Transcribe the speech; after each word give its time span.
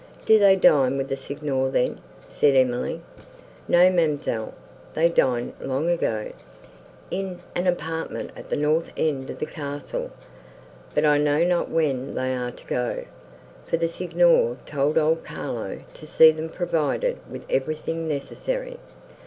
"Do 0.25 0.39
they 0.39 0.55
dine 0.55 0.97
with 0.97 1.09
the 1.09 1.15
Signor, 1.15 1.69
then?" 1.69 2.01
said 2.27 2.55
Emily. 2.55 3.01
"No, 3.67 3.87
ma'amselle, 3.91 4.51
they 4.95 5.09
dined 5.09 5.53
long 5.61 5.91
ago, 5.91 6.31
in 7.11 7.39
an 7.53 7.67
apartment 7.67 8.31
at 8.35 8.49
the 8.49 8.55
north 8.55 8.89
end 8.97 9.29
of 9.29 9.37
the 9.37 9.45
castle, 9.45 10.09
but 10.95 11.05
I 11.05 11.19
know 11.19 11.43
not 11.43 11.69
when 11.69 12.15
they 12.15 12.33
are 12.35 12.49
to 12.49 12.65
go, 12.65 13.03
for 13.67 13.77
the 13.77 13.87
Signor 13.87 14.57
told 14.65 14.97
old 14.97 15.23
Carlo 15.23 15.81
to 15.93 16.07
see 16.07 16.31
them 16.31 16.49
provided 16.49 17.17
with 17.29 17.43
everything 17.47 18.07
necessary. 18.07 18.79